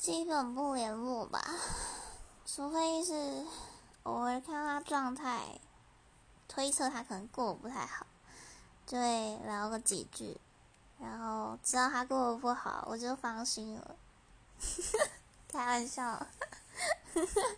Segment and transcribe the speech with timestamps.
[0.00, 1.44] 基本不联络吧，
[2.46, 3.44] 除非是
[4.04, 5.60] 偶尔看他状态，
[6.48, 8.06] 推测他可能过得不太好，
[8.86, 10.40] 就会聊个几句，
[10.98, 13.94] 然后知道他过得不好，我就放心了。
[15.46, 16.02] 开玩笑。
[16.02, 16.26] 呵
[17.14, 17.56] 呵。